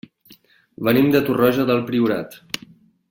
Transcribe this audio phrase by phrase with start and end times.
[0.87, 2.39] Venim de Torroja del Priorat.